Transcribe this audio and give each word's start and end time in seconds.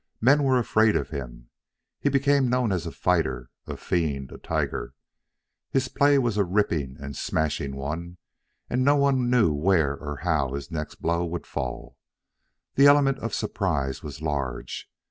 Men 0.19 0.41
were 0.41 0.57
afraid 0.57 0.95
of 0.95 1.09
him. 1.11 1.51
He 1.99 2.09
became 2.09 2.49
known 2.49 2.71
as 2.71 2.87
a 2.87 2.91
fighter, 2.91 3.51
a 3.67 3.77
fiend, 3.77 4.31
a 4.31 4.39
tiger. 4.39 4.95
His 5.69 5.89
play 5.89 6.17
was 6.17 6.37
a 6.37 6.43
ripping 6.43 6.97
and 6.99 7.15
smashing 7.15 7.75
one, 7.75 8.17
and 8.67 8.83
no 8.83 8.95
one 8.95 9.29
knew 9.29 9.53
where 9.53 9.95
or 9.95 10.17
how 10.23 10.53
his 10.55 10.71
next 10.71 10.95
blow 11.03 11.23
would 11.25 11.45
fall. 11.45 11.97
The 12.73 12.87
element 12.87 13.19
of 13.19 13.31
surprise 13.35 14.01
was 14.01 14.23
large. 14.23 14.89